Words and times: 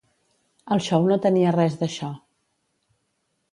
El 0.75 0.81
xou 0.85 1.05
no 1.11 1.19
tenia 1.27 1.53
res 1.57 1.77
d'això. 1.83 2.11